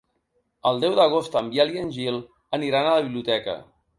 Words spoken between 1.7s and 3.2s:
i en Gil aniran a la